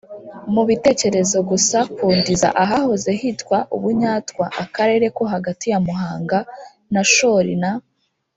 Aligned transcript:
mubitecyerezo 0.53 1.37
gusa, 1.49 1.77
ku 1.95 2.05
ndiza 2.17 2.49
ahahoze 2.63 3.09
hitwa 3.21 3.57
ubunyatwa: 3.75 4.45
akarere 4.63 5.05
ko 5.17 5.23
hagati 5.33 5.65
ya 5.71 5.79
muhanga 5.85 6.37
na 6.93 7.01
shori 7.13 7.53
na 7.61 7.71